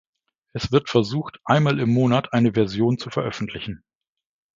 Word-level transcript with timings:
Es 0.53 0.71
wird 0.71 0.89
versucht 0.89 1.39
einmal 1.45 1.79
im 1.79 1.89
Monat 1.91 2.33
eine 2.33 2.53
Version 2.53 2.97
zu 2.97 3.11
veröffentlichen. 3.11 3.83